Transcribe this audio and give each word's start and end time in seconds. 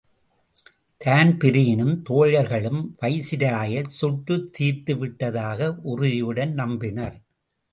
தான்பிரீனும் 1.01 1.93
தோழர்களும் 2.09 2.81
வைசிராயைச் 3.01 3.93
சுட்டுத்தீர்த்து 3.99 4.95
விட்டதாக 4.97 5.71
உறுதியுடன் 5.83 6.55
நம்பினர். 6.55 7.17